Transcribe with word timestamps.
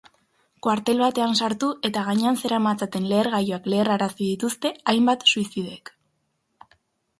Kuartel 0.67 1.01
batean 1.03 1.35
sartu 1.39 1.69
eta 1.89 2.05
gainean 2.07 2.39
zeramatzaten 2.45 3.05
lehergailuak 3.13 3.69
leherrarazi 3.75 4.19
dituzte 4.25 4.75
hainbat 4.95 5.29
suizidek. 5.35 5.97